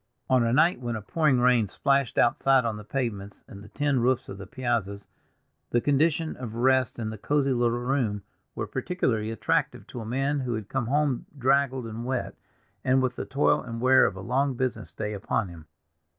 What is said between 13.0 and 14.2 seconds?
with the toil and wear of